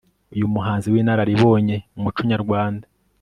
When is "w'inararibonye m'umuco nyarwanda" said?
0.93-2.85